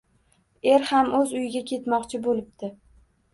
Er 0.69 0.87
ham 0.91 1.11
o‘z 1.17 1.35
uyiga 1.41 1.61
ketmoqchi 1.73 2.21
bo‘libdi. 2.25 2.73